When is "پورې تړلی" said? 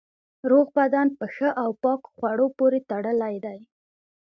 2.57-3.35